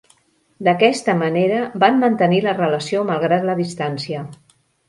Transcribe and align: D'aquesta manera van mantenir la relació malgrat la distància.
D'aquesta 0.67 1.15
manera 1.19 1.59
van 1.85 2.01
mantenir 2.05 2.41
la 2.47 2.57
relació 2.63 3.07
malgrat 3.11 3.49
la 3.51 3.59
distància. 3.63 4.27